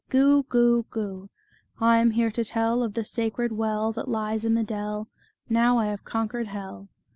[0.09, 0.41] Goo!
[0.41, 0.87] Goo!
[0.89, 1.29] Goo!
[1.79, 5.09] I am here to tell Of the sacred well That lies in the dell;
[5.47, 6.89] Now I have conquered hell."